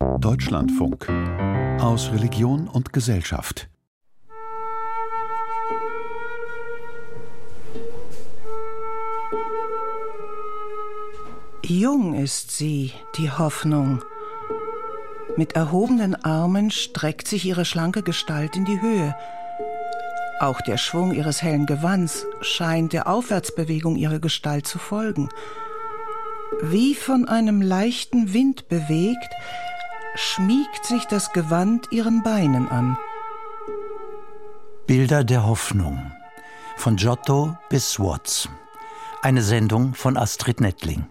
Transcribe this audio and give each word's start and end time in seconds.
Deutschlandfunk 0.00 1.10
aus 1.78 2.10
Religion 2.10 2.68
und 2.68 2.94
Gesellschaft. 2.94 3.68
Jung 11.62 12.14
ist 12.14 12.56
sie, 12.56 12.92
die 13.18 13.30
Hoffnung. 13.30 14.02
Mit 15.36 15.52
erhobenen 15.52 16.14
Armen 16.14 16.70
streckt 16.70 17.28
sich 17.28 17.44
ihre 17.44 17.66
schlanke 17.66 18.02
Gestalt 18.02 18.56
in 18.56 18.64
die 18.64 18.80
Höhe. 18.80 19.14
Auch 20.40 20.62
der 20.62 20.78
Schwung 20.78 21.12
ihres 21.12 21.42
hellen 21.42 21.66
Gewands 21.66 22.26
scheint 22.40 22.94
der 22.94 23.06
Aufwärtsbewegung 23.06 23.96
ihrer 23.96 24.18
Gestalt 24.18 24.66
zu 24.66 24.78
folgen. 24.78 25.28
Wie 26.62 26.94
von 26.94 27.28
einem 27.28 27.60
leichten 27.60 28.32
Wind 28.32 28.68
bewegt, 28.68 29.34
schmiegt 30.20 30.84
sich 30.84 31.06
das 31.06 31.32
Gewand 31.32 31.90
ihren 31.92 32.22
Beinen 32.22 32.68
an. 32.68 32.98
Bilder 34.86 35.24
der 35.24 35.46
Hoffnung 35.46 36.12
von 36.76 36.96
Giotto 36.96 37.56
bis 37.70 37.98
Watts. 37.98 38.48
Eine 39.22 39.42
Sendung 39.42 39.94
von 39.94 40.16
Astrid 40.16 40.60
Nettling. 40.60 41.06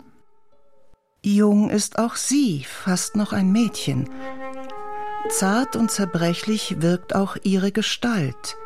Jung 1.24 1.70
ist 1.70 1.98
auch 1.98 2.16
sie, 2.16 2.64
fast 2.64 3.16
noch 3.16 3.34
ein 3.34 3.52
Mädchen. 3.52 4.10
Zart 5.30 5.76
und 5.76 5.90
zerbrechlich 5.90 6.82
wirkt 6.82 7.16
auch 7.16 7.36
ihre 7.44 7.72
Gestalt. 7.72 8.58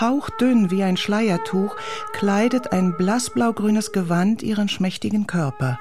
Hauchdünn 0.00 0.70
wie 0.70 0.82
ein 0.82 0.96
Schleiertuch 0.96 1.74
kleidet 2.12 2.72
ein 2.72 2.96
blassblaugrünes 2.96 3.92
Gewand 3.92 4.42
ihren 4.42 4.68
schmächtigen 4.68 5.26
Körper. 5.26 5.80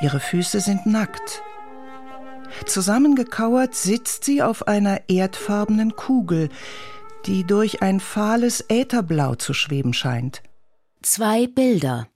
Ihre 0.00 0.20
Füße 0.20 0.60
sind 0.60 0.86
nackt. 0.86 1.42
Zusammengekauert 2.66 3.74
sitzt 3.74 4.24
sie 4.24 4.42
auf 4.42 4.68
einer 4.68 5.08
erdfarbenen 5.08 5.96
Kugel, 5.96 6.48
die 7.26 7.44
durch 7.44 7.82
ein 7.82 8.00
fahles 8.00 8.64
Ätherblau 8.68 9.34
zu 9.34 9.54
schweben 9.54 9.92
scheint. 9.92 10.42
Zwei 11.02 11.46
Bilder, 11.46 12.08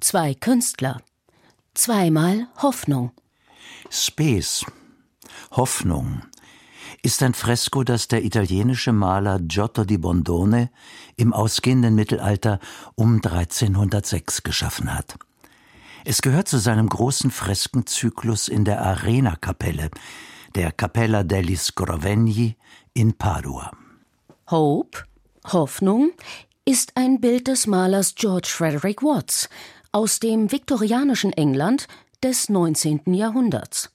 zwei 0.00 0.34
Künstler, 0.34 1.00
zweimal 1.74 2.48
Hoffnung. 2.60 3.12
Space, 3.90 4.64
Hoffnung, 5.52 6.22
ist 7.02 7.22
ein 7.22 7.34
Fresko, 7.34 7.82
das 7.82 8.08
der 8.08 8.24
italienische 8.24 8.92
Maler 8.92 9.38
Giotto 9.40 9.84
di 9.84 9.98
Bondone 9.98 10.70
im 11.16 11.32
ausgehenden 11.32 11.94
Mittelalter 11.94 12.60
um 12.94 13.16
1306 13.16 14.42
geschaffen 14.42 14.92
hat. 14.92 15.16
Es 16.04 16.22
gehört 16.22 16.48
zu 16.48 16.58
seinem 16.58 16.88
großen 16.88 17.30
Freskenzyklus 17.30 18.48
in 18.48 18.64
der 18.64 18.80
Arena-Kapelle, 18.82 19.90
der 20.54 20.72
Cappella 20.72 21.22
degli 21.22 21.56
Scrovegni 21.56 22.56
in 22.94 23.12
Padua. 23.16 23.70
Hope, 24.50 25.04
Hoffnung, 25.46 26.12
ist 26.64 26.92
ein 26.96 27.20
Bild 27.20 27.48
des 27.48 27.66
Malers 27.66 28.14
George 28.14 28.48
Frederick 28.50 29.02
Watts 29.02 29.48
aus 29.92 30.20
dem 30.20 30.50
viktorianischen 30.50 31.32
England 31.32 31.86
des 32.22 32.48
19. 32.48 33.12
Jahrhunderts. 33.14 33.90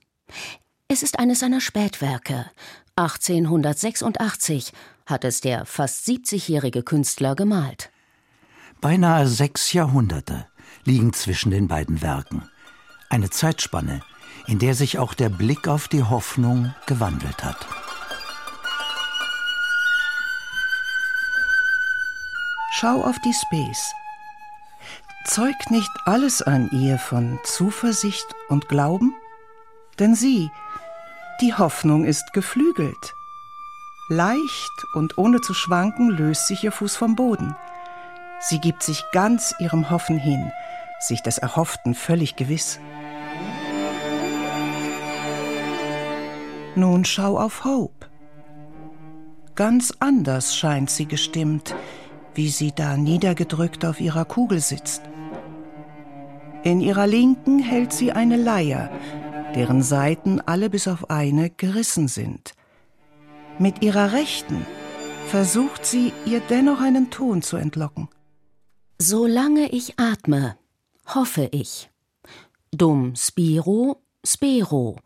Es 0.87 1.01
ist 1.01 1.17
eines 1.17 1.39
seiner 1.39 1.61
Spätwerke. 1.61 2.45
1886 2.95 4.71
hat 5.05 5.25
es 5.25 5.41
der 5.41 5.65
fast 5.65 6.07
70-jährige 6.07 6.83
Künstler 6.83 7.35
gemalt. 7.35 7.89
Beinahe 8.79 9.27
sechs 9.27 9.73
Jahrhunderte 9.73 10.47
liegen 10.83 11.13
zwischen 11.13 11.51
den 11.51 11.67
beiden 11.67 12.01
Werken. 12.01 12.49
Eine 13.09 13.29
Zeitspanne, 13.29 14.01
in 14.47 14.59
der 14.59 14.75
sich 14.75 14.99
auch 14.99 15.13
der 15.13 15.29
Blick 15.29 15.67
auf 15.67 15.87
die 15.87 16.03
Hoffnung 16.03 16.73
gewandelt 16.85 17.43
hat. 17.43 17.65
Schau 22.71 23.03
auf 23.03 23.15
die 23.23 23.33
Space. 23.33 23.93
Zeugt 25.25 25.71
nicht 25.71 25.89
alles 26.05 26.41
an 26.41 26.69
ihr 26.71 26.99
von 26.99 27.39
Zuversicht 27.45 28.27
und 28.49 28.67
Glauben? 28.67 29.15
Denn 29.97 30.13
sie, 30.13 30.51
die 31.41 31.53
Hoffnung 31.53 32.05
ist 32.05 32.33
geflügelt. 32.33 33.13
Leicht 34.09 34.85
und 34.93 35.17
ohne 35.17 35.41
zu 35.41 35.53
schwanken 35.53 36.09
löst 36.09 36.47
sich 36.47 36.63
ihr 36.63 36.71
Fuß 36.71 36.95
vom 36.95 37.15
Boden. 37.15 37.55
Sie 38.39 38.59
gibt 38.59 38.83
sich 38.83 39.03
ganz 39.11 39.55
ihrem 39.59 39.89
Hoffen 39.89 40.17
hin, 40.17 40.51
sich 40.99 41.21
des 41.21 41.37
Erhofften 41.37 41.95
völlig 41.95 42.35
gewiss. 42.35 42.79
Nun 46.75 47.05
schau 47.05 47.39
auf 47.39 47.63
Hope. 47.63 48.07
Ganz 49.55 49.93
anders 49.99 50.55
scheint 50.55 50.89
sie 50.89 51.05
gestimmt, 51.05 51.73
wie 52.33 52.49
sie 52.49 52.73
da 52.73 52.97
niedergedrückt 52.97 53.85
auf 53.85 54.01
ihrer 54.01 54.25
Kugel 54.25 54.59
sitzt. 54.59 55.01
In 56.63 56.81
ihrer 56.81 57.07
Linken 57.07 57.59
hält 57.59 57.93
sie 57.93 58.11
eine 58.11 58.35
Leier, 58.35 58.89
deren 59.55 59.81
Seiten 59.81 60.41
alle 60.41 60.69
bis 60.69 60.87
auf 60.89 61.09
eine 61.09 61.49
gerissen 61.49 62.09
sind. 62.09 62.53
Mit 63.57 63.81
ihrer 63.81 64.11
Rechten 64.11 64.65
versucht 65.27 65.85
sie, 65.85 66.11
ihr 66.25 66.41
dennoch 66.49 66.81
einen 66.81 67.09
Ton 67.09 67.41
zu 67.41 67.55
entlocken. 67.55 68.09
Solange 68.97 69.69
ich 69.73 69.99
atme, 69.99 70.57
hoffe 71.13 71.49
ich. 71.51 71.89
Dum 72.71 73.13
spiro, 73.17 74.01
spero, 74.25 74.97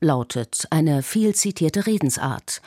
lautet 0.00 0.66
eine 0.70 1.04
viel 1.04 1.32
zitierte 1.32 1.86
Redensart. 1.86 2.60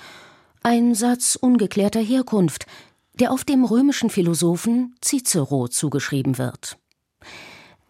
Ein 0.64 0.96
Satz 0.96 1.36
ungeklärter 1.36 2.00
Herkunft, 2.00 2.66
der 3.14 3.34
auf 3.34 3.44
dem 3.44 3.66
römischen 3.66 4.10
Philosophen 4.10 4.96
Cicero 5.02 5.68
zugeschrieben 5.68 6.38
wird. 6.38 6.78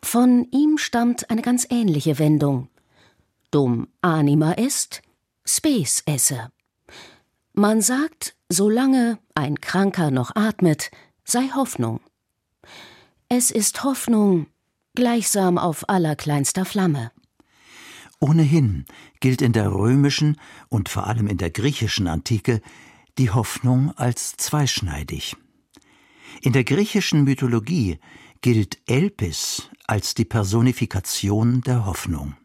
Von 0.02 0.48
ihm 0.52 0.80
stammt 0.80 1.30
eine 1.30 1.44
ganz 1.44 1.68
ähnliche 1.70 2.18
Wendung. 2.18 2.70
Dum 3.52 3.88
anima 4.02 4.54
est, 4.54 5.04
spes 5.46 6.02
esse. 6.08 6.52
Man 7.54 7.82
sagt, 7.82 8.36
solange 8.50 9.20
ein 9.36 9.62
Kranker 9.62 10.10
noch 10.10 10.36
atmet, 10.36 10.90
sei 11.24 11.50
Hoffnung. 11.54 12.00
Es 13.32 13.52
ist 13.52 13.84
Hoffnung, 13.84 14.48
gleichsam 14.96 15.60
auf 15.60 15.88
allerkleinster 15.88 16.66
Flamme. 16.66 17.12
Ohnehin 18.20 18.86
gilt 19.20 19.44
in 19.44 19.54
der 19.54 19.72
römischen 19.72 20.38
und 20.68 20.90
vor 20.90 21.06
allem 21.06 21.28
in 21.28 21.38
der 21.38 21.52
griechischen 21.52 22.08
Antike 22.08 22.60
die 23.20 23.30
Hoffnung 23.30 23.96
als 23.96 24.36
zweischneidig. 24.36 25.36
In 26.42 26.54
der 26.54 26.64
griechischen 26.64 27.24
Mythologie 27.24 28.00
gilt 28.42 28.80
Elpis 28.88 29.70
als 29.86 30.16
die 30.16 30.26
Personifikation 30.26 31.62
der 31.62 31.86
Hoffnung. 31.86 32.36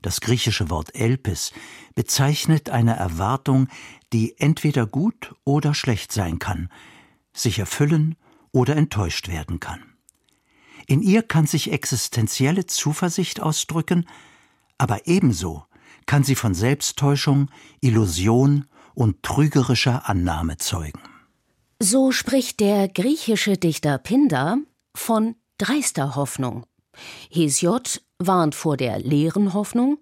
Das 0.00 0.22
griechische 0.22 0.70
Wort 0.70 0.94
Elpis 0.94 1.52
bezeichnet 1.94 2.70
eine 2.70 2.96
Erwartung, 2.96 3.68
die 4.14 4.40
entweder 4.40 4.86
gut 4.86 5.34
oder 5.44 5.74
schlecht 5.74 6.10
sein 6.10 6.38
kann, 6.38 6.70
sich 7.34 7.58
erfüllen 7.58 8.16
oder 8.50 8.76
enttäuscht 8.76 9.28
werden 9.28 9.60
kann. 9.60 9.95
In 10.86 11.02
ihr 11.02 11.22
kann 11.22 11.46
sich 11.46 11.72
existenzielle 11.72 12.66
Zuversicht 12.66 13.40
ausdrücken, 13.40 14.06
aber 14.78 15.06
ebenso 15.06 15.64
kann 16.06 16.22
sie 16.22 16.36
von 16.36 16.54
Selbsttäuschung, 16.54 17.50
Illusion 17.80 18.66
und 18.94 19.22
trügerischer 19.22 20.08
Annahme 20.08 20.56
zeugen. 20.58 21.00
So 21.80 22.12
spricht 22.12 22.60
der 22.60 22.88
griechische 22.88 23.56
Dichter 23.56 23.98
Pindar 23.98 24.58
von 24.96 25.34
dreister 25.58 26.14
Hoffnung. 26.14 26.64
Hesiod 27.30 28.02
warnt 28.18 28.54
vor 28.54 28.76
der 28.76 28.98
leeren 28.98 29.52
Hoffnung, 29.52 29.98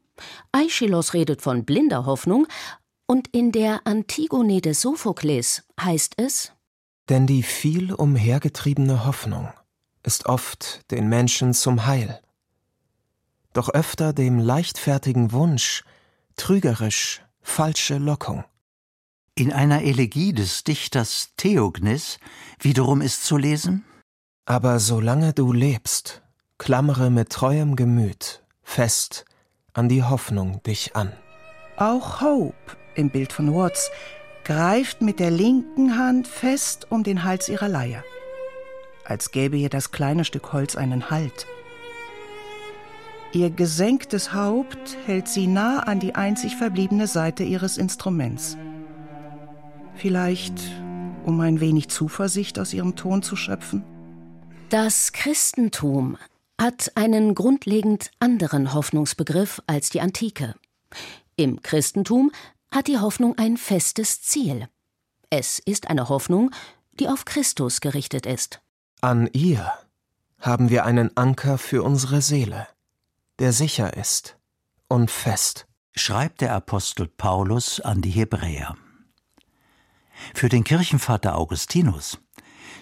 Aeschylus 0.53 1.15
redet 1.15 1.43
von 1.43 1.65
blinder 1.65 2.07
Hoffnung 2.07 2.47
und 3.07 3.29
in 3.29 3.51
der 3.51 3.87
Antigone 3.87 4.61
des 4.61 4.83
Sophokles 4.83 5.65
heißt 5.81 6.15
es 6.19 6.53
Denn 7.09 7.27
die 7.27 7.43
viel 7.43 7.93
umhergetriebene 7.93 9.05
Hoffnung 9.07 9.49
ist 10.05 10.27
oft 10.27 10.91
den 10.91 11.09
Menschen 11.09 11.55
zum 11.55 11.87
Heil, 11.87 12.21
doch 13.53 13.71
öfter 13.71 14.13
dem 14.13 14.39
leichtfertigen 14.39 15.33
Wunsch 15.33 15.83
trügerisch 16.37 17.23
falsche 17.41 17.99
Lockung. 17.99 18.45
In 19.35 19.53
einer 19.53 19.83
Elegie 19.83 20.33
des 20.33 20.63
Dichters 20.63 21.31
Theognis 21.37 22.19
wiederum 22.61 23.01
ist 23.01 23.25
zu 23.25 23.37
lesen 23.37 23.85
Aber 24.47 24.79
solange 24.79 25.33
du 25.33 25.53
lebst, 25.53 26.23
klammere 26.59 27.11
mit 27.11 27.31
treuem 27.31 27.75
Gemüt 27.75 28.45
fest 28.63 29.25
an 29.73 29.89
die 29.89 30.05
Hoffnung 30.05 30.63
dich 30.63 30.95
an. 30.95 31.13
Auch 31.77 32.21
Hope 32.21 32.77
im 32.95 33.11
Bild 33.11 33.33
von 33.33 33.53
Watts 33.53 33.91
greift 34.45 35.01
mit 35.01 35.19
der 35.19 35.31
linken 35.31 35.99
Hand 35.99 36.29
fest 36.29 36.87
um 36.91 37.03
den 37.03 37.25
Hals 37.25 37.49
ihrer 37.49 37.69
Leier 37.69 38.05
als 39.05 39.31
gäbe 39.31 39.57
ihr 39.57 39.69
das 39.69 39.91
kleine 39.91 40.25
Stück 40.25 40.53
Holz 40.53 40.77
einen 40.77 41.11
Halt. 41.11 41.47
Ihr 43.33 43.51
gesenktes 43.51 44.33
Haupt 44.33 44.97
hält 45.07 45.27
sie 45.29 45.47
nah 45.47 45.81
an 45.81 45.99
die 45.99 46.15
einzig 46.15 46.57
verbliebene 46.57 47.09
Seite 47.09 47.43
ihres 47.43 47.79
Instruments. 47.79 48.57
Vielleicht, 49.97 50.55
um 51.25 51.41
ein 51.41 51.61
wenig 51.61 51.89
Zuversicht 51.89 52.59
aus 52.59 52.73
ihrem 52.73 52.95
Ton 52.95 53.23
zu 53.23 53.35
schöpfen? 53.35 53.83
Das 54.69 55.13
Christentum 55.13 56.17
hat 56.61 56.93
einen 56.95 57.35
grundlegend 57.35 58.11
anderen 58.21 58.73
Hoffnungsbegriff 58.73 59.61
als 59.67 59.91
die 59.91 60.01
Antike. 60.01 60.55
Im 61.37 61.61
Christentum 61.61 62.31
hat 62.71 62.87
die 62.87 62.99
Hoffnung 62.99 63.37
ein 63.37 63.57
festes 63.57 64.23
Ziel. 64.23 64.69
Es 65.31 65.59
ist 65.59 65.89
eine 65.89 66.09
Hoffnung, 66.09 66.51
die 67.01 67.09
auf 67.09 67.25
Christus 67.25 67.81
gerichtet 67.81 68.27
ist. 68.27 68.61
An 69.05 69.29
ihr 69.35 69.71
haben 70.41 70.71
wir 70.71 70.87
einen 70.87 71.15
Anker 71.15 71.59
für 71.59 71.83
unsere 71.83 72.23
Seele, 72.23 72.67
der 73.39 73.53
sicher 73.53 73.99
ist 73.99 74.39
und 74.89 75.11
fest, 75.11 75.67
schreibt 75.95 76.41
der 76.41 76.55
Apostel 76.55 77.07
Paulus 77.09 77.81
an 77.81 78.01
die 78.01 78.09
Hebräer. 78.09 78.77
Für 80.33 80.49
den 80.49 80.65
Kirchenvater 80.65 81.37
Augustinus 81.37 82.19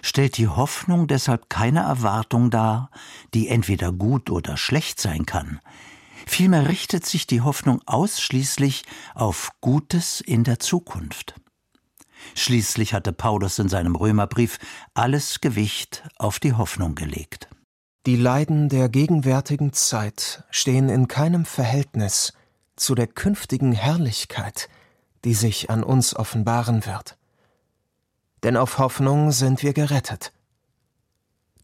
stellt 0.01 0.37
die 0.37 0.47
Hoffnung 0.47 1.07
deshalb 1.07 1.49
keine 1.49 1.81
Erwartung 1.81 2.49
dar, 2.49 2.89
die 3.33 3.49
entweder 3.49 3.91
gut 3.91 4.29
oder 4.29 4.55
schlecht 4.55 5.01
sein 5.01 5.25
kann. 5.25 5.59
Vielmehr 6.25 6.69
richtet 6.69 7.05
sich 7.05 7.27
die 7.27 7.41
Hoffnung 7.41 7.81
ausschließlich 7.85 8.85
auf 9.13 9.51
Gutes 9.59 10.21
in 10.21 10.45
der 10.45 10.59
Zukunft. 10.59 11.35
Schließlich 12.35 12.93
hatte 12.93 13.13
Paulus 13.13 13.59
in 13.59 13.69
seinem 13.69 13.95
Römerbrief 13.95 14.59
alles 14.93 15.41
Gewicht 15.41 16.03
auf 16.17 16.39
die 16.39 16.53
Hoffnung 16.53 16.95
gelegt. 16.95 17.47
Die 18.05 18.17
Leiden 18.17 18.67
der 18.67 18.89
gegenwärtigen 18.89 19.71
Zeit 19.71 20.43
stehen 20.49 20.89
in 20.89 21.07
keinem 21.07 21.45
Verhältnis 21.45 22.33
zu 22.75 22.95
der 22.95 23.07
künftigen 23.07 23.71
Herrlichkeit, 23.71 24.67
die 25.23 25.33
sich 25.33 25.69
an 25.69 25.83
uns 25.83 26.15
offenbaren 26.15 26.85
wird. 26.85 27.17
Denn 28.43 28.57
auf 28.57 28.77
Hoffnung 28.77 29.31
sind 29.31 29.63
wir 29.63 29.73
gerettet. 29.73 30.33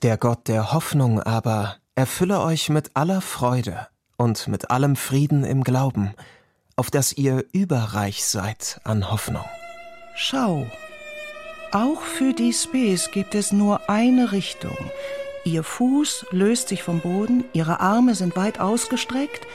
Der 0.02 0.18
Gott 0.18 0.48
der 0.48 0.72
Hoffnung 0.72 1.22
aber 1.22 1.76
erfülle 1.96 2.40
euch 2.40 2.70
mit 2.70 2.96
aller 2.96 3.20
Freude 3.20 3.88
und 4.16 4.48
mit 4.48 4.72
allem 4.72 4.96
Frieden 4.96 5.44
im 5.44 5.64
Glauben, 5.64 6.14
auf 6.78 6.90
dass 6.90 7.12
ihr 7.12 7.44
überreich 7.52 8.24
seid 8.24 8.80
an 8.86 9.12
Hoffnung. 9.12 9.44
Schau, 10.22 10.68
auch 11.72 12.02
für 12.02 12.34
die 12.34 12.52
Spes 12.52 13.10
gibt 13.12 13.36
es 13.36 13.54
nur 13.54 13.90
eine 13.90 14.34
Richtung. 14.34 14.76
Ihr 15.46 15.64
Fuß 15.64 16.26
löst 16.32 16.68
sich 16.68 16.84
vom 16.84 17.00
Boden, 17.00 17.46
ihre 17.54 17.80
Arme 17.80 18.16
sind 18.16 18.36
weit 18.36 18.60
ausgestreckt, 18.60 19.48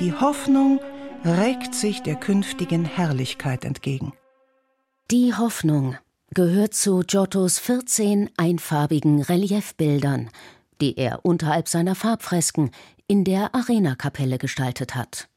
die 0.00 0.12
Hoffnung 0.12 0.80
reckt 1.24 1.72
sich 1.72 2.02
der 2.02 2.16
künftigen 2.16 2.84
Herrlichkeit 2.84 3.64
entgegen. 3.64 4.12
Die 5.12 5.36
Hoffnung 5.36 5.96
gehört 6.34 6.74
zu 6.74 7.04
Giottos 7.06 7.60
14 7.60 8.28
einfarbigen 8.36 9.22
Reliefbildern, 9.22 10.30
die 10.80 10.98
er 10.98 11.24
unterhalb 11.24 11.68
seiner 11.68 11.94
Farbfresken 11.94 12.72
in 13.06 13.22
der 13.22 13.54
Arenakapelle 13.54 14.38
gestaltet 14.38 14.96
hat. 14.96 15.28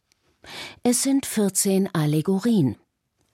Es 0.81 1.04
sind 1.04 1.27
14 1.27 1.94
Allegorien, 1.94 2.77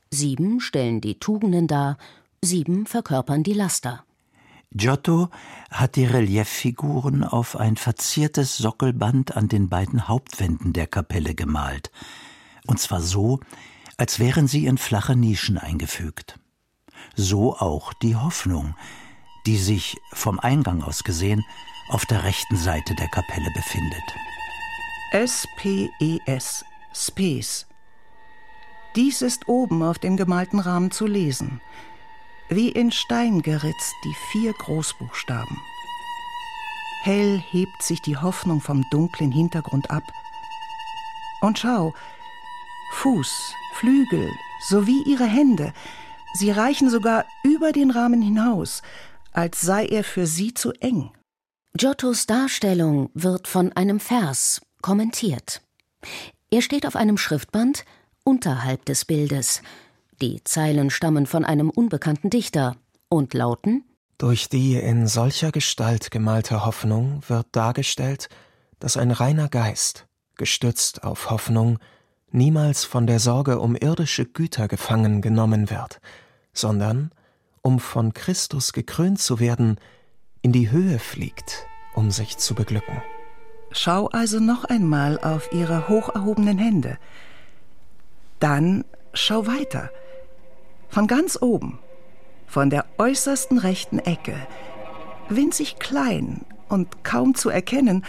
Sieben 0.10 0.60
stellen 0.60 1.02
die 1.02 1.20
Tugenden 1.20 1.68
dar, 1.68 1.98
sieben 2.42 2.86
verkörpern 2.86 3.44
die 3.44 3.54
Laster. 3.54 4.04
Giotto 4.72 5.30
hat 5.72 5.96
die 5.96 6.06
Relieffiguren 6.06 7.24
auf 7.24 7.56
ein 7.56 7.78
verziertes 7.78 8.58
Sockelband 8.58 9.36
an 9.36 9.48
den 9.48 9.70
beiden 9.70 10.08
Hauptwänden 10.08 10.74
der 10.74 10.88
Kapelle 10.88 11.36
gemalt, 11.36 11.92
und 12.68 12.80
zwar 12.80 13.02
so, 13.02 13.40
als 13.98 14.20
wären 14.20 14.48
sie 14.48 14.66
in 14.66 14.78
flache 14.78 15.16
Nischen 15.16 15.58
eingefügt. 15.58 16.40
So 17.16 17.56
auch 17.58 17.94
die 17.94 18.16
Hoffnung, 18.16 18.76
die 19.46 19.58
sich 19.58 19.98
vom 20.14 20.40
Eingang 20.40 20.84
aus 20.84 21.04
gesehen 21.04 21.44
auf 21.90 22.06
der 22.06 22.24
rechten 22.24 22.58
Seite 22.58 22.94
der 22.96 23.08
Kapelle 23.08 23.50
befindet. 23.56 24.04
S-P-E-S, 25.12 26.66
Spes, 26.94 27.66
dies 28.98 29.22
ist 29.22 29.48
oben 29.48 29.84
auf 29.84 30.00
dem 30.00 30.18
gemalten 30.18 30.60
Rahmen 30.60 30.90
zu 30.92 31.06
lesen. 31.06 31.62
Wie 32.50 32.70
in 32.70 32.92
Stein 32.92 33.42
geritzt 33.44 33.94
die 34.04 34.16
vier 34.32 34.54
Großbuchstaben. 34.54 35.58
Hell 37.04 37.40
hebt 37.52 37.84
sich 37.84 38.02
die 38.02 38.18
Hoffnung 38.18 38.60
vom 38.60 38.84
dunklen 38.90 39.32
Hintergrund 39.32 39.92
ab. 39.92 40.04
Und 41.42 41.60
schau, 41.60 41.94
Fuß, 42.94 43.54
Flügel 43.76 44.32
sowie 44.68 45.04
ihre 45.04 45.26
Hände, 45.26 45.74
sie 46.34 46.50
reichen 46.50 46.90
sogar 46.90 47.26
über 47.44 47.72
den 47.72 47.92
Rahmen 47.92 48.22
hinaus, 48.22 48.82
als 49.32 49.62
sei 49.62 49.86
er 49.86 50.04
für 50.04 50.26
sie 50.26 50.56
zu 50.56 50.72
eng. 50.72 51.12
Giottos 51.74 52.26
Darstellung 52.26 53.12
wird 53.14 53.48
von 53.48 53.72
einem 53.74 54.00
Vers 54.00 54.62
kommentiert. 54.82 55.62
Er 56.50 56.64
steht 56.64 56.88
auf 56.88 56.96
einem 56.96 57.18
Schriftband, 57.18 57.86
unterhalb 58.28 58.84
des 58.86 59.06
Bildes. 59.06 59.62
Die 60.22 60.44
Zeilen 60.44 60.90
stammen 60.90 61.26
von 61.26 61.46
einem 61.46 61.70
unbekannten 61.70 62.30
Dichter 62.30 62.76
und 63.08 63.34
lauten 63.34 63.86
Durch 64.18 64.50
die 64.50 64.76
in 64.76 65.08
solcher 65.08 65.52
Gestalt 65.52 66.12
gemalte 66.12 66.66
Hoffnung 66.66 67.22
wird 67.28 67.48
dargestellt, 67.54 68.28
dass 68.80 68.98
ein 68.98 69.12
reiner 69.12 69.48
Geist, 69.48 70.08
gestützt 70.36 71.04
auf 71.04 71.30
Hoffnung, 71.30 71.80
niemals 72.32 72.84
von 72.84 73.08
der 73.08 73.20
Sorge 73.20 73.60
um 73.60 73.76
irdische 73.76 74.26
Güter 74.26 74.68
gefangen 74.68 75.22
genommen 75.22 75.70
wird, 75.70 76.02
sondern, 76.52 77.12
um 77.62 77.80
von 77.80 78.14
Christus 78.14 78.74
gekrönt 78.74 79.20
zu 79.20 79.40
werden, 79.40 79.80
in 80.42 80.52
die 80.52 80.70
Höhe 80.70 81.00
fliegt, 81.00 81.66
um 81.96 82.12
sich 82.12 82.38
zu 82.38 82.56
beglücken. 82.56 83.02
Schau 83.72 84.08
also 84.08 84.40
noch 84.40 84.66
einmal 84.66 85.18
auf 85.20 85.50
ihre 85.54 85.88
hoch 85.88 86.10
erhobenen 86.14 86.58
Hände. 86.58 86.98
Dann 88.40 88.86
schau 89.14 89.48
weiter. 89.48 89.90
Von 90.90 91.08
ganz 91.08 91.38
oben, 91.42 91.80
von 92.46 92.70
der 92.70 92.86
äußersten 92.98 93.58
rechten 93.58 94.00
Ecke, 94.00 94.36
winzig 95.30 95.80
klein 95.80 96.46
und 96.70 97.04
kaum 97.04 97.36
zu 97.36 97.50
erkennen, 97.50 98.06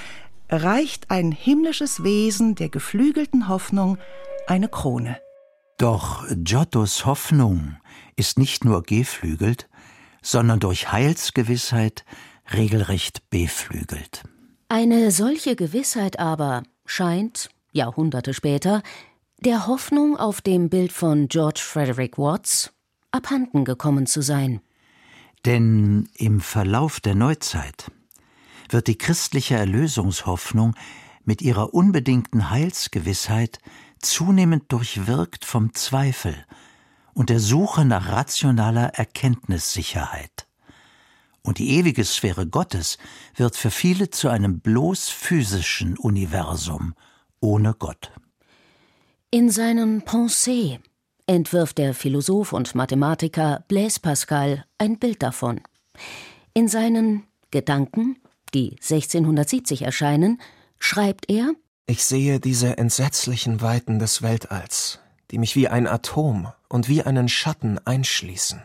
reicht 0.49 1.11
ein 1.11 1.33
himmlisches 1.33 2.03
Wesen 2.03 2.55
der 2.55 2.69
geflügelten 2.69 3.49
Hoffnung 3.49 3.99
eine 4.47 4.69
Krone. 4.69 5.19
Doch 5.77 6.25
Giottos 6.31 7.07
Hoffnung 7.07 7.77
ist 8.17 8.39
nicht 8.39 8.65
nur 8.65 8.83
geflügelt, 8.83 9.69
sondern 10.23 10.61
durch 10.61 10.91
Heilsgewissheit 10.91 12.05
regelrecht 12.53 13.29
beflügelt. 13.31 14.23
Eine 14.69 15.11
solche 15.11 15.55
Gewissheit 15.55 16.19
aber 16.19 16.63
scheint, 16.85 17.51
Jahrhunderte 17.73 18.35
später, 18.35 18.83
der 19.41 19.69
Hoffnung 19.69 20.17
auf 20.17 20.41
dem 20.41 20.69
Bild 20.69 20.93
von 20.93 21.29
George 21.29 21.61
Frederick 21.63 22.19
Watts 22.19 22.73
abhanden 23.13 23.65
gekommen 23.65 24.07
zu 24.07 24.21
sein. 24.21 24.61
Denn 25.45 26.09
im 26.15 26.41
Verlauf 26.41 27.01
der 27.01 27.15
Neuzeit 27.15 27.91
wird 28.69 28.89
die 28.89 28.99
christliche 28.99 29.55
Erlösungshoffnung 29.55 30.75
mit 31.25 31.41
ihrer 31.41 31.73
unbedingten 31.73 32.51
Heilsgewissheit 32.51 33.61
zunehmend 34.01 34.73
durchwirkt 34.73 35.45
vom 35.45 35.73
Zweifel 35.73 36.35
und 37.15 37.31
der 37.31 37.41
Suche 37.41 37.85
nach 37.85 38.09
rationaler 38.09 38.95
Erkenntnissicherheit. 38.95 40.47
Und 41.43 41.59
die 41.59 41.71
ewige 41.71 42.05
Sphäre 42.05 42.47
Gottes 42.47 42.99
wird 43.37 43.57
für 43.57 43.71
viele 43.71 44.11
zu 44.11 44.29
einem 44.29 44.61
bloß 44.61 45.09
physischen 45.09 45.97
Universum 45.97 46.95
ohne 47.41 47.75
Gott. 47.75 48.11
In 49.31 49.51
seinen 49.51 50.05
Pensées 50.07 50.79
entwirft 51.27 51.77
der 51.77 51.93
Philosoph 51.93 52.55
und 52.55 52.75
Mathematiker 52.75 53.63
Blaise 53.69 54.01
Pascal 54.01 54.65
ein 54.79 54.99
Bild 54.99 55.23
davon. 55.23 55.61
In 56.55 56.67
seinen 56.67 57.25
Gedanken, 57.51 58.17
die 58.55 58.71
1670 58.77 59.83
erscheinen, 59.83 60.41
schreibt 60.79 61.29
er 61.29 61.53
Ich 61.85 62.05
sehe 62.05 62.41
diese 62.41 62.79
entsetzlichen 62.79 63.61
Weiten 63.61 63.99
des 63.99 64.23
Weltalls, 64.23 64.99
die 65.31 65.37
mich 65.37 65.57
wie 65.57 65.69
ein 65.69 65.87
Atom 65.87 66.51
und 66.71 66.89
wie 66.89 67.03
einen 67.03 67.29
Schatten 67.29 67.79
einschließen. 67.85 68.63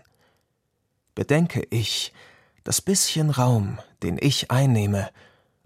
Bedenke 1.14 1.68
ich, 1.72 2.14
das 2.64 2.80
bisschen 2.80 3.32
Raum, 3.32 3.80
den 4.02 4.18
ich 4.18 4.50
einnehme, 4.50 5.10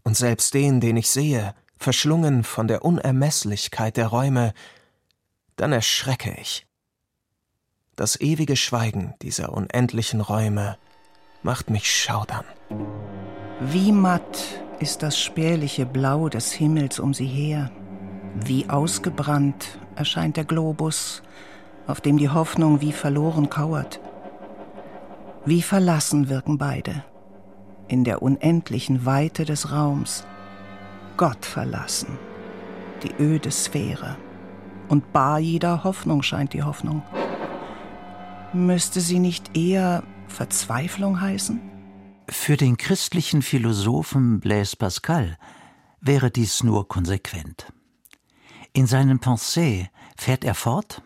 und 0.02 0.18
selbst 0.18 0.56
den, 0.56 0.82
den 0.82 0.98
ich 0.98 1.12
sehe, 1.12 1.54
verschlungen 1.78 2.44
von 2.44 2.68
der 2.68 2.84
Unermeßlichkeit 2.84 3.96
der 3.96 4.08
Räume, 4.08 4.56
dann 5.58 5.74
erschrecke 5.74 6.34
ich. 6.40 6.66
Das 7.96 8.20
ewige 8.22 8.56
Schweigen 8.56 9.14
dieser 9.22 9.52
unendlichen 9.52 10.22
Räume 10.22 10.78
macht 11.44 11.70
mich 11.70 11.92
schaudern. 11.92 12.46
Wie 13.60 13.92
matt 13.92 14.62
ist 14.80 15.04
das 15.04 15.20
spärliche 15.20 15.86
Blau 15.86 16.30
des 16.30 16.52
Himmels 16.52 17.00
um 17.00 17.14
sie 17.14 17.26
her. 17.26 17.72
Wie 18.36 18.70
ausgebrannt 18.70 19.80
erscheint 19.96 20.38
der 20.38 20.46
Globus, 20.46 21.24
auf 21.88 22.00
dem 22.02 22.18
die 22.18 22.30
Hoffnung 22.30 22.82
wie 22.82 22.92
verloren 22.92 23.50
kauert. 23.50 24.00
Wie 25.46 25.62
verlassen 25.62 26.30
wirken 26.30 26.58
beide 26.58 27.04
in 27.88 28.04
der 28.04 28.22
unendlichen 28.22 29.06
Weite 29.06 29.46
des 29.46 29.72
Raums. 29.72 30.26
Gott 31.16 31.46
verlassen, 31.46 32.20
die 33.04 33.14
öde 33.22 33.52
Sphäre. 33.52 34.18
Und 34.90 35.12
bar 35.12 35.40
jeder 35.40 35.84
Hoffnung 35.84 36.24
scheint 36.24 36.54
die 36.54 36.64
Hoffnung. 36.64 37.04
Müsste 38.54 39.02
sie 39.02 39.20
nicht 39.20 39.58
eher 39.58 40.04
Verzweiflung 40.28 41.20
heißen? 41.20 41.60
Für 42.30 42.58
den 42.58 42.78
christlichen 42.78 43.42
Philosophen 43.42 44.40
Blaise 44.40 44.76
Pascal 44.76 45.38
wäre 46.00 46.32
dies 46.32 46.64
nur 46.64 46.88
konsequent. 46.88 47.72
In 48.74 48.86
seinen 48.88 49.20
Pensées 49.20 49.88
fährt 50.18 50.44
er 50.44 50.56
fort 50.56 51.02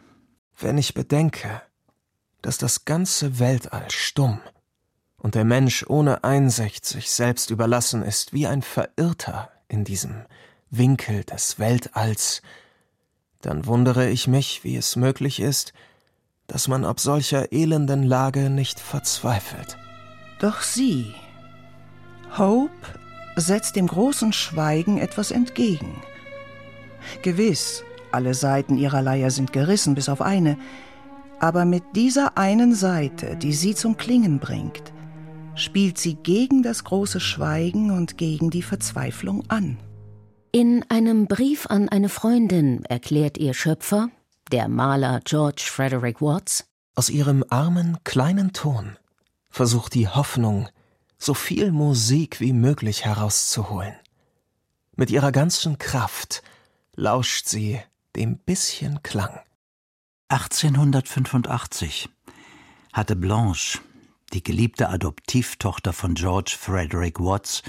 Wenn 0.60 0.78
ich 0.78 0.94
bedenke, 0.94 1.62
dass 2.42 2.58
das 2.58 2.86
ganze 2.86 3.40
Weltall 3.40 3.90
stumm 3.90 4.40
und 5.18 5.36
der 5.36 5.46
Mensch 5.46 5.86
ohne 5.88 6.24
Einsicht 6.24 6.86
sich 6.86 7.12
selbst 7.12 7.50
überlassen 7.50 8.04
ist, 8.04 8.34
wie 8.34 8.48
ein 8.48 8.62
Verirrter 8.62 9.52
in 9.68 9.84
diesem 9.84 10.26
Winkel 10.70 11.24
des 11.24 11.60
Weltalls, 11.60 12.42
dann 13.42 13.66
wundere 13.66 14.10
ich 14.10 14.28
mich, 14.28 14.64
wie 14.64 14.76
es 14.76 14.96
möglich 14.96 15.40
ist, 15.40 15.74
dass 16.48 16.68
man 16.68 16.86
ab 16.86 17.00
solcher 17.00 17.52
elenden 17.52 18.04
Lage 18.04 18.50
nicht 18.50 18.80
verzweifelt. 18.80 19.78
Doch 20.40 20.62
sie, 20.62 21.14
Hope, 22.38 22.72
setzt 23.36 23.76
dem 23.76 23.88
großen 23.88 24.34
Schweigen 24.34 24.98
etwas 24.98 25.32
entgegen. 25.32 26.02
Gewiss, 27.22 27.84
alle 28.12 28.34
Seiten 28.34 28.78
ihrer 28.78 29.02
Leier 29.02 29.32
sind 29.32 29.54
gerissen, 29.54 29.96
bis 29.96 30.10
auf 30.10 30.22
eine, 30.22 30.58
aber 31.40 31.66
mit 31.66 31.84
dieser 31.96 32.38
einen 32.38 32.76
Seite, 32.76 33.36
die 33.36 33.54
sie 33.54 33.74
zum 33.74 33.98
Klingen 33.98 34.40
bringt, 34.40 34.94
spielt 35.56 35.98
sie 35.98 36.16
gegen 36.16 36.64
das 36.64 36.84
große 36.84 37.20
Schweigen 37.20 37.92
und 37.92 38.18
gegen 38.18 38.50
die 38.50 38.62
Verzweiflung 38.62 39.44
an. 39.50 39.78
In 40.54 40.84
einem 40.90 41.28
Brief 41.28 41.66
an 41.68 41.88
eine 41.88 42.10
Freundin 42.10 42.84
erklärt 42.84 43.38
ihr 43.38 43.54
Schöpfer, 43.54 44.10
der 44.52 44.68
Maler 44.68 45.22
George 45.24 45.64
Frederick 45.66 46.22
Watts, 46.22 46.66
aus 46.94 47.10
ihrem 47.10 47.46
armen, 47.50 47.98
kleinen 48.04 48.52
Ton 48.52 48.98
versucht 49.50 49.94
die 49.94 50.10
Hoffnung, 50.10 50.68
so 51.18 51.34
viel 51.34 51.72
Musik 51.72 52.42
wie 52.42 52.52
möglich 52.52 53.06
herauszuholen. 53.06 53.96
Mit 54.98 55.10
ihrer 55.10 55.32
ganzen 55.32 55.78
Kraft 55.78 56.44
lauscht 56.96 57.48
sie 57.48 57.80
dem 58.18 58.38
bisschen 58.38 59.04
Klang. 59.04 59.40
1885 60.28 62.10
hatte 62.92 63.16
Blanche, 63.16 63.80
die 64.34 64.44
geliebte 64.44 64.90
Adoptivtochter 64.90 65.94
von 65.94 66.14
George 66.14 66.58
Frederick 66.60 67.22
Watts, 67.22 67.64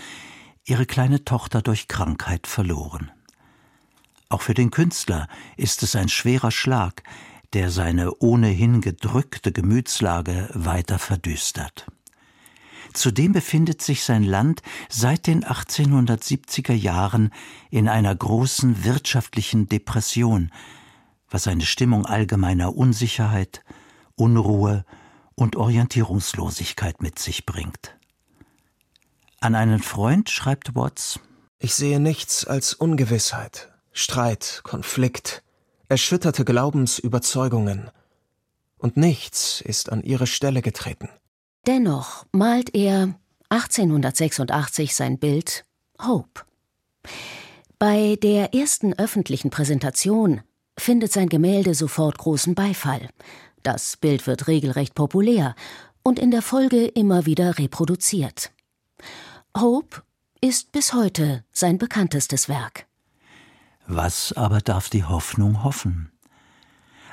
ihre 0.64 0.86
kleine 0.86 1.24
Tochter 1.24 1.62
durch 1.62 1.88
Krankheit 1.88 2.46
verloren. 2.46 3.10
Auch 4.28 4.42
für 4.42 4.54
den 4.54 4.70
Künstler 4.70 5.28
ist 5.56 5.82
es 5.82 5.94
ein 5.94 6.08
schwerer 6.08 6.50
Schlag, 6.50 7.02
der 7.52 7.70
seine 7.70 8.14
ohnehin 8.18 8.80
gedrückte 8.80 9.52
Gemütslage 9.52 10.48
weiter 10.54 10.98
verdüstert. 10.98 11.86
Zudem 12.94 13.32
befindet 13.32 13.82
sich 13.82 14.04
sein 14.04 14.22
Land 14.22 14.62
seit 14.88 15.26
den 15.26 15.44
1870er 15.44 16.74
Jahren 16.74 17.30
in 17.70 17.88
einer 17.88 18.14
großen 18.14 18.84
wirtschaftlichen 18.84 19.68
Depression, 19.68 20.50
was 21.30 21.46
eine 21.46 21.64
Stimmung 21.64 22.04
allgemeiner 22.04 22.76
Unsicherheit, 22.76 23.64
Unruhe 24.14 24.84
und 25.34 25.56
Orientierungslosigkeit 25.56 27.02
mit 27.02 27.18
sich 27.18 27.46
bringt. 27.46 27.96
An 29.42 29.56
einen 29.56 29.82
Freund 29.82 30.30
schreibt 30.30 30.76
Watts 30.76 31.18
Ich 31.58 31.74
sehe 31.74 31.98
nichts 31.98 32.44
als 32.44 32.74
Ungewissheit, 32.74 33.72
Streit, 33.90 34.60
Konflikt, 34.62 35.42
erschütterte 35.88 36.44
Glaubensüberzeugungen, 36.44 37.90
und 38.78 38.96
nichts 38.96 39.60
ist 39.60 39.90
an 39.90 40.04
ihre 40.04 40.28
Stelle 40.28 40.62
getreten. 40.62 41.08
Dennoch 41.66 42.24
malt 42.30 42.72
er 42.72 43.16
1886 43.48 44.94
sein 44.94 45.18
Bild 45.18 45.64
Hope. 46.00 46.42
Bei 47.80 48.16
der 48.22 48.54
ersten 48.54 48.92
öffentlichen 48.96 49.50
Präsentation 49.50 50.42
findet 50.78 51.12
sein 51.12 51.28
Gemälde 51.28 51.74
sofort 51.74 52.16
großen 52.16 52.54
Beifall. 52.54 53.08
Das 53.64 53.96
Bild 53.96 54.28
wird 54.28 54.46
regelrecht 54.46 54.94
populär 54.94 55.56
und 56.04 56.20
in 56.20 56.30
der 56.30 56.42
Folge 56.42 56.86
immer 56.86 57.26
wieder 57.26 57.58
reproduziert. 57.58 58.52
Hope 59.56 60.02
ist 60.40 60.72
bis 60.72 60.94
heute 60.94 61.44
sein 61.52 61.76
bekanntestes 61.76 62.48
Werk. 62.48 62.86
Was 63.86 64.32
aber 64.32 64.60
darf 64.60 64.88
die 64.88 65.04
Hoffnung 65.04 65.62
hoffen? 65.62 66.10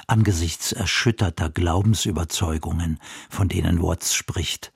Angesichts 0.07 0.71
erschütterter 0.71 1.49
Glaubensüberzeugungen, 1.49 2.99
von 3.29 3.49
denen 3.49 3.83
Watts 3.83 4.13
spricht, 4.13 4.71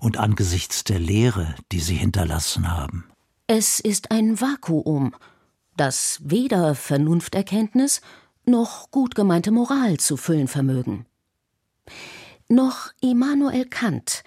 und 0.00 0.16
angesichts 0.16 0.84
der 0.84 0.98
Lehre, 0.98 1.54
die 1.72 1.80
sie 1.80 1.96
hinterlassen 1.96 2.70
haben. 2.70 3.04
Es 3.46 3.80
ist 3.80 4.10
ein 4.10 4.40
Vakuum, 4.40 5.14
das 5.76 6.20
weder 6.22 6.74
Vernunfterkenntnis 6.74 8.00
noch 8.46 8.90
gut 8.90 9.14
gemeinte 9.14 9.50
Moral 9.50 9.98
zu 9.98 10.16
füllen 10.16 10.48
vermögen. 10.48 11.06
Noch 12.48 12.92
Immanuel 13.00 13.66
Kant, 13.66 14.22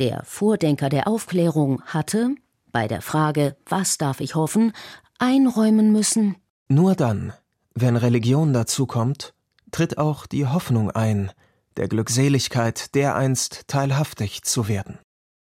der 0.00 0.24
Vordenker 0.24 0.88
der 0.88 1.06
Aufklärung, 1.06 1.82
hatte, 1.84 2.34
bei 2.72 2.88
der 2.88 3.02
Frage, 3.02 3.56
was 3.66 3.98
darf 3.98 4.20
ich 4.20 4.34
hoffen, 4.34 4.72
einräumen 5.18 5.92
müssen. 5.92 6.36
Nur 6.68 6.94
dann, 6.94 7.32
wenn 7.74 7.96
Religion 7.96 8.52
dazukommt, 8.52 9.34
tritt 9.70 9.98
auch 9.98 10.26
die 10.26 10.46
Hoffnung 10.46 10.90
ein, 10.90 11.30
der 11.76 11.88
Glückseligkeit 11.88 12.94
dereinst 12.94 13.68
teilhaftig 13.68 14.42
zu 14.42 14.68
werden. 14.68 14.98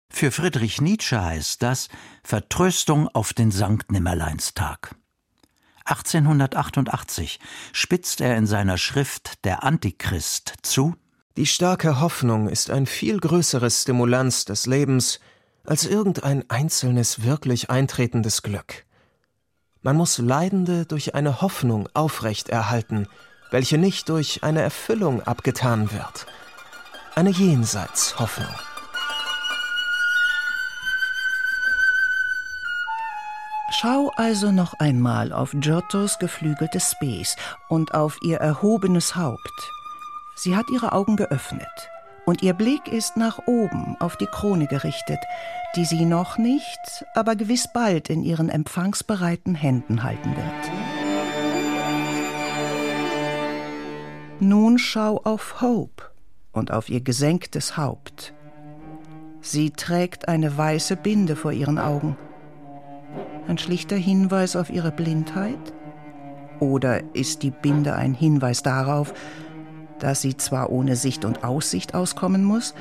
Für 0.09 0.31
Friedrich 0.31 0.81
Nietzsche 0.81 1.21
heißt 1.21 1.61
das 1.61 1.89
Vertröstung 2.23 3.07
auf 3.09 3.33
den 3.33 3.51
Sankt 3.51 3.91
Nimmerleinstag. 3.91 4.95
1888 5.85 7.39
spitzt 7.71 8.21
er 8.21 8.37
in 8.37 8.47
seiner 8.47 8.77
Schrift 8.77 9.43
Der 9.45 9.63
Antichrist 9.63 10.53
zu 10.61 10.95
Die 11.37 11.45
starke 11.45 11.99
Hoffnung 11.99 12.49
ist 12.49 12.71
ein 12.71 12.87
viel 12.87 13.19
größeres 13.19 13.83
Stimulanz 13.83 14.45
des 14.45 14.65
Lebens 14.65 15.19
als 15.67 15.85
irgendein 15.85 16.43
einzelnes 16.49 17.21
wirklich 17.21 17.69
eintretendes 17.69 18.41
Glück. 18.41 18.85
Man 19.83 19.97
muss 19.97 20.17
Leidende 20.17 20.87
durch 20.87 21.13
eine 21.13 21.39
Hoffnung 21.41 21.87
aufrechterhalten, 21.93 23.07
welche 23.51 23.77
nicht 23.77 24.09
durch 24.09 24.41
eine 24.41 24.63
Erfüllung 24.63 25.21
abgetan 25.21 25.91
wird. 25.91 26.25
Eine 27.13 27.29
Jenseitshoffnung. 27.29 28.55
Schau 33.79 34.11
also 34.15 34.51
noch 34.51 34.73
einmal 34.79 35.31
auf 35.31 35.51
Giottos 35.53 36.17
geflügeltes 36.17 36.93
Spes 36.93 37.35
und 37.69 37.93
auf 37.93 38.17
ihr 38.23 38.37
erhobenes 38.37 39.15
Haupt. 39.15 39.76
Sie 40.37 40.55
hat 40.55 40.69
ihre 40.69 40.93
Augen 40.93 41.17
geöffnet 41.17 41.89
und 42.25 42.43
ihr 42.43 42.53
Blick 42.53 42.87
ist 42.87 43.17
nach 43.17 43.39
oben 43.47 43.95
auf 43.99 44.15
die 44.15 44.27
Krone 44.27 44.67
gerichtet, 44.67 45.19
die 45.75 45.85
sie 45.85 46.05
noch 46.05 46.37
nicht, 46.37 47.05
aber 47.15 47.35
gewiss 47.35 47.67
bald 47.73 48.09
in 48.09 48.23
ihren 48.23 48.49
empfangsbereiten 48.49 49.55
Händen 49.55 50.03
halten 50.03 50.35
wird. 50.35 50.71
Nun 54.39 54.77
schau 54.77 55.19
auf 55.23 55.61
Hope 55.61 56.03
und 56.51 56.71
auf 56.71 56.89
ihr 56.89 57.01
gesenktes 57.01 57.75
Haupt. 57.75 58.33
Sie 59.41 59.71
trägt 59.71 60.27
eine 60.27 60.55
weiße 60.57 60.95
Binde 60.95 61.35
vor 61.35 61.51
ihren 61.51 61.79
Augen 61.79 62.15
ein 63.47 63.57
schlichter 63.57 63.95
Hinweis 63.95 64.55
auf 64.55 64.69
ihre 64.69 64.91
Blindheit? 64.91 65.73
Oder 66.59 67.15
ist 67.15 67.43
die 67.43 67.51
Binde 67.51 67.95
ein 67.95 68.13
Hinweis 68.13 68.63
darauf, 68.63 69.13
dass 69.99 70.21
sie 70.21 70.37
zwar 70.37 70.69
ohne 70.69 70.95
Sicht 70.95 71.25
und 71.25 71.43
Aussicht 71.43 71.93
auskommen 71.93 72.43
muss, 72.43 72.73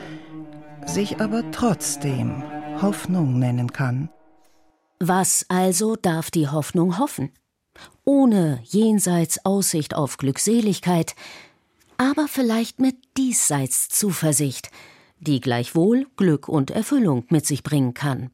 sich 0.87 1.21
aber 1.21 1.51
trotzdem 1.51 2.43
Hoffnung 2.81 3.39
nennen 3.39 3.73
kann? 3.73 4.09
Was 4.99 5.45
also 5.49 5.97
darf 5.97 6.31
die 6.31 6.49
Hoffnung 6.49 6.99
hoffen? 6.99 7.31
Ohne 8.05 8.61
jenseits 8.65 9.45
Aussicht 9.45 9.95
auf 9.95 10.17
Glückseligkeit, 10.17 11.15
aber 11.99 12.29
vielleicht 12.29 12.81
mit 12.81 12.97
diesseits 13.17 13.89
Zuversicht, 13.89 14.71
die 15.19 15.41
gleichwohl 15.41 16.07
Glück 16.17 16.49
und 16.49 16.71
Erfüllung 16.71 17.25
mit 17.29 17.47
sich 17.47 17.63
bringen 17.63 17.95
kann. 17.95 18.31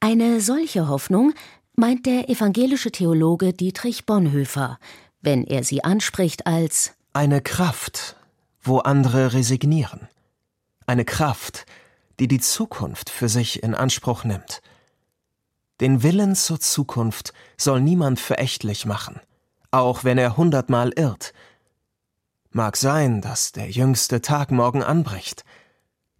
Eine 0.00 0.40
solche 0.40 0.88
Hoffnung 0.88 1.34
meint 1.76 2.06
der 2.06 2.28
evangelische 2.28 2.92
Theologe 2.92 3.52
Dietrich 3.52 4.06
Bonhoeffer, 4.06 4.78
wenn 5.20 5.44
er 5.44 5.64
sie 5.64 5.82
anspricht 5.82 6.46
als 6.46 6.94
eine 7.14 7.40
Kraft, 7.40 8.16
wo 8.60 8.78
andere 8.78 9.32
resignieren. 9.32 10.08
Eine 10.84 11.04
Kraft, 11.04 11.64
die 12.18 12.26
die 12.26 12.40
Zukunft 12.40 13.08
für 13.08 13.28
sich 13.28 13.62
in 13.62 13.74
Anspruch 13.74 14.24
nimmt. 14.24 14.60
Den 15.80 16.02
Willen 16.02 16.34
zur 16.34 16.58
Zukunft 16.58 17.32
soll 17.56 17.80
niemand 17.80 18.18
verächtlich 18.18 18.84
machen, 18.84 19.20
auch 19.70 20.02
wenn 20.02 20.18
er 20.18 20.36
hundertmal 20.36 20.92
irrt. 20.96 21.32
Mag 22.50 22.76
sein, 22.76 23.20
dass 23.20 23.52
der 23.52 23.70
jüngste 23.70 24.20
Tag 24.20 24.50
morgen 24.50 24.82
anbricht. 24.82 25.44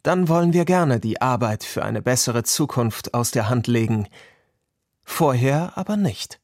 Dann 0.05 0.29
wollen 0.29 0.53
wir 0.53 0.65
gerne 0.65 1.01
die 1.01 1.21
Arbeit 1.21 1.65
für 1.65 1.85
eine 1.85 2.03
bessere 2.03 2.45
Zukunft 2.45 3.15
aus 3.15 3.33
der 3.33 3.49
Hand 3.49 3.67
legen. 3.67 4.07
Vorher 5.03 5.73
aber 5.77 5.97
nicht. 5.97 6.41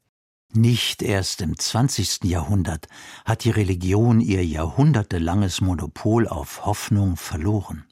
Nicht 0.53 1.03
erst 1.03 1.43
im 1.43 1.57
20. 1.57 2.25
Jahrhundert 2.25 2.89
hat 3.25 3.45
die 3.45 3.51
Religion 3.51 4.19
ihr 4.21 4.45
jahrhundertelanges 4.45 5.61
Monopol 5.61 6.27
auf 6.27 6.67
Hoffnung 6.67 7.17
verloren. 7.17 7.85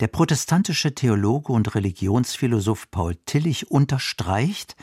Der 0.00 0.06
protestantische 0.06 0.94
Theologe 0.94 1.52
und 1.52 1.74
Religionsphilosoph 1.74 2.90
Paul 2.90 3.16
Tillich 3.26 3.70
unterstreicht, 3.70 4.74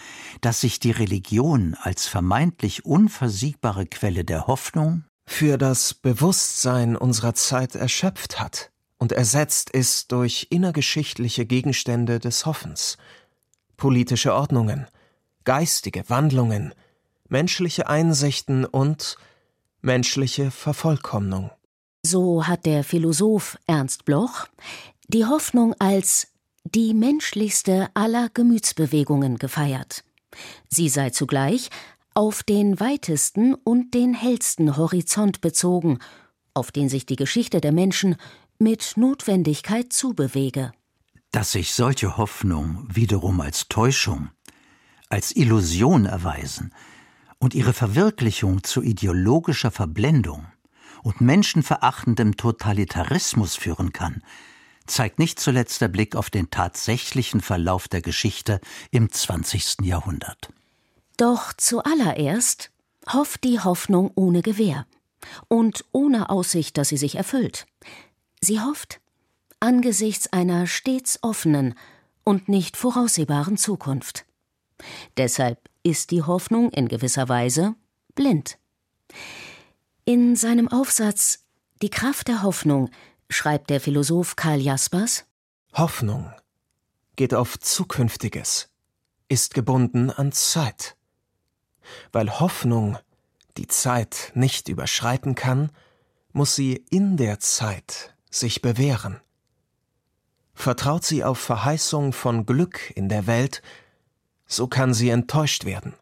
dass 0.42 0.62
sich 0.62 0.80
die 0.80 0.92
Religion 0.92 1.76
als 1.82 2.06
vermeintlich 2.06 2.86
unversiegbare 2.86 3.88
Quelle 3.88 4.24
der 4.24 4.46
Hoffnung 4.46 5.04
für 5.26 5.58
das 5.58 5.96
Bewusstsein 5.96 6.96
unserer 6.96 7.34
Zeit 7.34 7.74
erschöpft 7.74 8.40
hat 8.40 8.70
und 9.00 9.14
ersetzt 9.14 9.72
ist 9.72 10.12
durch 10.12 10.46
innergeschichtliche 10.52 11.48
Gegenstände 11.48 12.20
des 12.20 12.46
Hoffens, 12.46 12.98
politische 13.78 14.36
Ordnungen, 14.36 14.86
geistige 15.48 16.10
Wandlungen, 16.10 16.74
menschliche 17.30 17.88
Einsichten 17.88 18.66
und 18.66 19.16
menschliche 19.80 20.52
Vervollkommnung. 20.52 21.52
So 22.04 22.46
hat 22.46 22.66
der 22.66 22.84
Philosoph 22.84 23.58
Ernst 23.66 24.04
Bloch 24.04 24.48
die 25.08 25.26
Hoffnung 25.26 25.74
als 25.80 26.28
die 26.66 26.94
menschlichste 26.94 27.88
aller 27.94 28.28
Gemütsbewegungen 28.34 29.38
gefeiert. 29.38 30.04
Sie 30.68 30.90
sei 30.90 31.12
zugleich 31.12 31.70
auf 32.14 32.44
den 32.44 32.82
weitesten 32.82 33.54
und 33.54 33.94
den 33.94 34.14
hellsten 34.16 34.76
Horizont 34.76 35.40
bezogen, 35.40 36.00
auf 36.56 36.74
den 36.74 36.90
sich 36.90 37.06
die 37.06 37.16
Geschichte 37.16 37.62
der 37.62 37.72
Menschen 37.72 38.18
mit 38.60 38.98
Notwendigkeit 38.98 39.94
zubewege. 39.94 40.74
Dass 41.32 41.54
sich 41.54 41.74
solche 41.74 42.18
Hoffnung 42.18 42.86
wiederum 42.90 43.40
als 43.40 43.70
Täuschung, 43.70 44.32
als 45.10 45.36
Illusion 45.36 46.06
erweisen 46.06 46.74
und 47.40 47.54
ihre 47.54 47.74
Verwirklichung 47.74 48.64
zu 48.64 48.82
ideologischer 48.82 49.72
Verblendung 49.72 50.46
und 51.04 51.22
menschenverachtendem 51.22 52.38
Totalitarismus 52.38 53.56
führen 53.56 53.94
kann, 53.94 54.22
zeigt 54.88 55.20
nicht 55.20 55.40
zuletzt 55.40 55.82
der 55.82 55.88
Blick 55.90 56.16
auf 56.16 56.30
den 56.30 56.50
tatsächlichen 56.50 57.42
Verlauf 57.42 57.88
der 57.88 58.02
Geschichte 58.02 58.60
im 58.92 59.12
20. 59.12 59.78
Jahrhundert. 59.84 60.50
Doch 61.18 61.54
zuallererst 61.54 62.72
hofft 63.12 63.44
die 63.44 63.60
Hoffnung 63.60 64.12
ohne 64.16 64.42
Gewähr 64.42 64.86
und 65.48 65.86
ohne 65.92 66.30
Aussicht, 66.30 66.78
dass 66.78 66.90
sie 66.90 66.98
sich 66.98 67.16
erfüllt. 67.16 67.66
Sie 68.42 68.62
hofft 68.62 69.00
angesichts 69.60 70.32
einer 70.32 70.68
stets 70.68 71.20
offenen 71.24 71.74
und 72.24 72.50
nicht 72.50 72.78
voraussehbaren 72.78 73.58
Zukunft. 73.58 74.27
Deshalb 75.18 75.70
ist 75.84 76.12
die 76.12 76.24
Hoffnung 76.24 76.72
in 76.72 76.88
gewisser 76.88 77.30
Weise 77.30 77.76
blind. 78.16 78.58
In 80.06 80.36
seinem 80.36 80.68
Aufsatz 80.68 81.46
Die 81.82 81.90
Kraft 81.90 82.28
der 82.28 82.44
Hoffnung 82.44 82.90
schreibt 83.30 83.70
der 83.70 83.82
Philosoph 83.82 84.36
Karl 84.36 84.60
Jaspers 84.60 85.26
Hoffnung 85.74 86.32
geht 87.16 87.34
auf 87.34 87.60
Zukünftiges, 87.60 88.70
ist 89.28 89.54
gebunden 89.54 90.10
an 90.10 90.32
Zeit. 90.32 90.96
Weil 92.12 92.40
Hoffnung 92.40 92.98
die 93.58 93.68
Zeit 93.68 94.32
nicht 94.34 94.70
überschreiten 94.70 95.36
kann, 95.36 95.72
muss 96.32 96.56
sie 96.56 96.86
in 96.90 97.18
der 97.18 97.40
Zeit 97.40 98.16
sich 98.30 98.62
bewähren. 98.62 99.20
Vertraut 100.54 101.04
sie 101.04 101.24
auf 101.24 101.40
Verheißung 101.40 102.14
von 102.14 102.46
Glück 102.46 102.92
in 102.96 103.10
der 103.10 103.28
Welt, 103.28 103.62
so 104.48 104.68
kann 104.68 104.94
sie 104.94 105.10
enttäuscht 105.10 105.66
werden. 105.66 105.94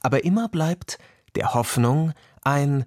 Aber 0.00 0.24
immer 0.24 0.48
bleibt 0.48 0.98
der 1.34 1.54
Hoffnung 1.54 2.12
ein, 2.42 2.84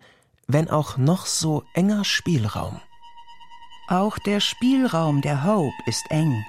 wenn 0.48 0.70
auch 0.70 0.98
noch 0.98 1.26
so 1.26 1.64
enger 1.74 2.04
Spielraum. 2.04 2.82
Auch 3.88 4.18
der 4.20 4.40
Spielraum 4.40 5.22
der 5.22 5.44
Hope 5.44 5.76
ist 5.86 6.10
eng. 6.10 6.44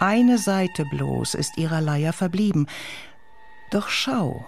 Eine 0.00 0.38
Seite 0.38 0.84
bloß 0.86 1.34
ist 1.34 1.58
ihrer 1.58 1.80
Leier 1.80 2.12
verblieben. 2.12 2.66
Doch 3.70 3.88
schau, 3.88 4.44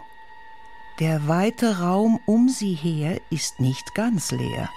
der 0.99 1.29
weite 1.29 1.81
Raum 1.81 2.21
um 2.27 2.49
sie 2.49 2.75
her 2.75 3.21
ist 3.31 3.61
nicht 3.61 3.95
ganz 3.95 4.31
leer. 4.31 4.69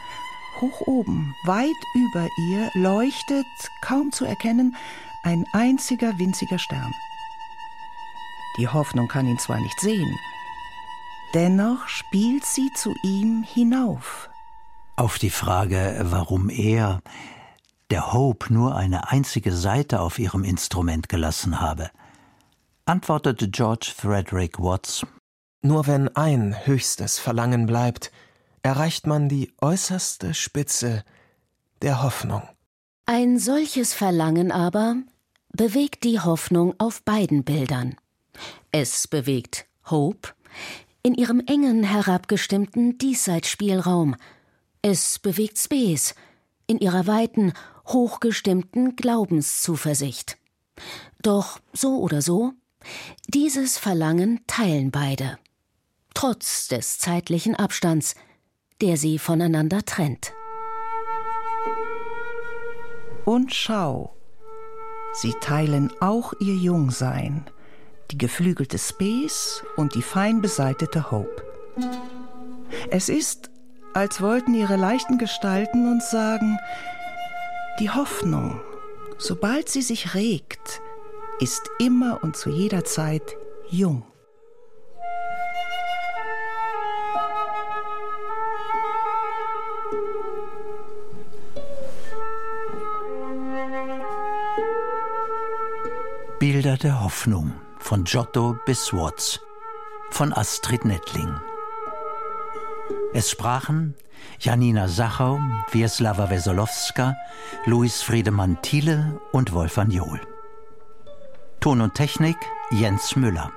Hoch 0.61 0.81
oben, 0.81 1.33
weit 1.45 1.69
über 1.93 2.27
ihr, 2.49 2.69
leuchtet, 2.73 3.45
kaum 3.81 4.11
zu 4.11 4.25
erkennen, 4.25 4.75
ein 5.23 5.45
einziger 5.53 6.17
winziger 6.17 6.59
Stern. 6.59 6.93
Die 8.57 8.67
Hoffnung 8.67 9.07
kann 9.07 9.27
ihn 9.27 9.39
zwar 9.39 9.59
nicht 9.59 9.79
sehen, 9.79 10.17
dennoch 11.33 11.87
spielt 11.87 12.45
sie 12.45 12.71
zu 12.73 12.93
ihm 13.03 13.43
hinauf. 13.43 14.29
Auf 14.95 15.19
die 15.19 15.29
Frage, 15.29 15.99
warum 16.03 16.49
er, 16.49 17.01
der 17.89 18.13
Hope, 18.13 18.53
nur 18.53 18.75
eine 18.75 19.11
einzige 19.11 19.51
Seite 19.51 19.99
auf 19.99 20.19
ihrem 20.19 20.43
Instrument 20.43 21.09
gelassen 21.09 21.59
habe, 21.59 21.91
antwortete 22.85 23.49
George 23.49 23.91
Frederick 23.95 24.59
Watts 24.59 25.05
Nur 25.61 25.85
wenn 25.87 26.07
ein 26.15 26.65
höchstes 26.65 27.19
Verlangen 27.19 27.65
bleibt, 27.65 28.11
erreicht 28.63 29.05
man 29.05 29.27
die 29.27 29.53
äußerste 29.61 30.33
Spitze 30.33 31.03
der 31.81 32.01
Hoffnung. 32.01 32.43
Ein 33.05 33.37
solches 33.37 33.93
Verlangen 33.93 34.51
aber 34.51 34.95
bewegt 35.49 36.03
die 36.03 36.19
Hoffnung 36.19 36.73
auf 36.79 37.03
beiden 37.03 37.43
Bildern. 37.43 37.95
Es 38.77 39.07
bewegt. 39.07 39.67
Hope. 39.89 40.33
In 41.01 41.15
ihrem 41.15 41.39
engen 41.39 41.83
herabgestimmten 41.83 42.97
Diesseitsspielraum, 42.97 44.17
es 44.81 45.17
bewegt 45.17 45.57
Space. 45.57 46.13
In 46.67 46.79
ihrer 46.79 47.07
weiten, 47.07 47.53
hochgestimmten 47.87 48.97
Glaubenszuversicht. 48.97 50.37
Doch 51.21 51.61
so 51.71 51.99
oder 52.01 52.21
so, 52.21 52.51
dieses 53.29 53.77
Verlangen 53.77 54.41
teilen 54.45 54.91
beide, 54.91 55.39
trotz 56.13 56.67
des 56.67 56.99
zeitlichen 56.99 57.55
Abstands, 57.55 58.13
der 58.81 58.97
sie 58.97 59.19
voneinander 59.19 59.85
trennt. 59.85 60.33
Und 63.23 63.53
schau, 63.53 64.17
sie 65.13 65.31
teilen 65.39 65.93
auch 66.01 66.33
ihr 66.41 66.55
Jungsein, 66.55 67.45
die 68.11 68.17
geflügelte 68.17 68.77
Space 68.77 69.63
und 69.75 69.95
die 69.95 70.01
fein 70.01 70.41
beseitete 70.41 71.11
Hope. 71.11 71.43
Es 72.89 73.09
ist, 73.09 73.49
als 73.93 74.21
wollten 74.21 74.53
ihre 74.53 74.75
leichten 74.75 75.17
Gestalten 75.17 75.91
uns 75.91 76.11
sagen, 76.11 76.57
die 77.79 77.89
Hoffnung, 77.89 78.61
sobald 79.17 79.69
sie 79.69 79.81
sich 79.81 80.13
regt, 80.13 80.81
ist 81.39 81.69
immer 81.79 82.19
und 82.23 82.37
zu 82.37 82.49
jeder 82.49 82.85
Zeit 82.85 83.35
jung. 83.69 84.03
Bilder 96.39 96.77
der 96.77 97.03
Hoffnung 97.03 97.53
von 97.85 98.03
Giotto 98.03 98.57
bis 98.65 98.91
Watts 98.93 99.39
von 100.09 100.33
Astrid 100.33 100.85
Nettling 100.85 101.39
es 103.13 103.29
sprachen 103.29 103.93
Janina 104.39 104.87
Sachau, 104.87 105.39
Wieslawa 105.71 106.31
Wesolowska, 106.31 107.15
Luis 107.65 108.01
Friedemann 108.01 108.59
Thiele 108.63 109.21
und 109.31 109.53
Wolfgang 109.53 109.93
Johl. 109.93 110.19
Ton 111.59 111.81
und 111.81 111.93
Technik 111.93 112.37
Jens 112.71 113.15
Müller. 113.15 113.51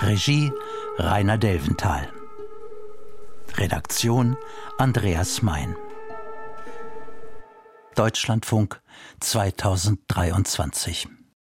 Regie 0.00 0.50
Rainer 0.96 1.36
Delventhal. 1.36 2.08
Redaktion 3.56 4.38
Andreas 4.78 5.42
Mein. 5.42 5.76
Deutschlandfunk 7.94 8.80
2023 9.20 11.21